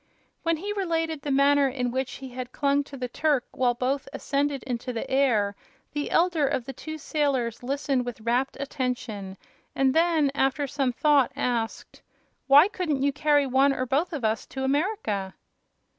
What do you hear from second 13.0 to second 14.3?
you carry one or both of